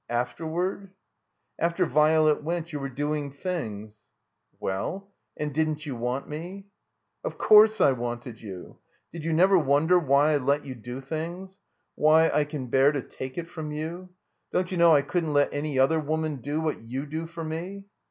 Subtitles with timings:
[0.05, 0.89] '* "Afterward—?"
[1.59, 4.01] After Virelet went you were doing things."
[4.59, 6.65] Well— and didn't you want me?"
[7.23, 8.79] "Of course I wanted you.
[9.13, 11.59] Did you never wonder why I let you do things?
[11.93, 14.09] Why I can bear to take it from you?
[14.51, 17.85] Don't you know I couldn't let any other woman do what you do for me?"